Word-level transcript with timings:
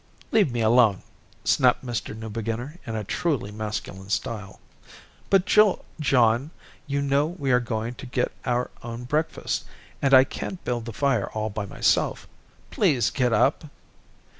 "Leave 0.31 0.51
me 0.51 0.61
alone," 0.61 1.03
snapped 1.43 1.85
Mr. 1.85 2.17
Newbeginner 2.17 2.79
in 2.87 2.95
a 2.95 3.03
truly 3.03 3.51
masculine 3.51 4.09
style. 4.09 4.59
"But 5.29 5.45
Jul 5.45 5.85
John, 5.99 6.49
you 6.87 7.03
know 7.03 7.27
we 7.27 7.51
are 7.51 7.59
going 7.59 7.93
to 8.01 8.07
get 8.07 8.31
our 8.43 8.71
own 8.81 9.03
breakfast, 9.03 9.63
and 10.01 10.11
I 10.11 10.23
can't 10.23 10.65
build 10.65 10.85
the 10.85 10.91
fire 10.91 11.29
all 11.33 11.51
by 11.51 11.67
myself. 11.67 12.27
Please 12.71 13.11
get 13.11 13.31
up." 13.31 13.65